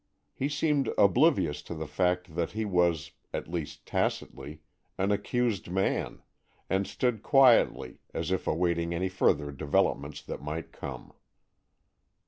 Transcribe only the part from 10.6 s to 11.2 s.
come.